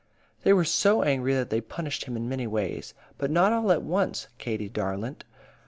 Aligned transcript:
"They 0.41 0.51
were 0.51 0.65
so 0.65 1.03
angry 1.03 1.35
that 1.35 1.51
they 1.51 1.61
punished 1.61 2.05
him 2.05 2.17
in 2.17 2.27
many 2.27 2.47
ways. 2.47 2.95
But 3.19 3.29
not 3.29 3.53
all 3.53 3.71
at 3.71 3.83
once, 3.83 4.29
Katie 4.39 4.67
darlint. 4.67 5.25